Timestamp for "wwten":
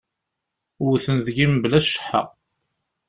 0.83-1.17